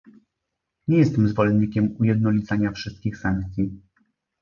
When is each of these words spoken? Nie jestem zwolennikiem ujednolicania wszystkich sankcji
Nie 0.87 0.97
jestem 0.97 1.27
zwolennikiem 1.27 1.95
ujednolicania 1.99 2.71
wszystkich 2.71 3.17
sankcji 3.17 3.71